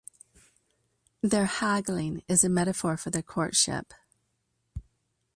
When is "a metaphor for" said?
2.43-3.11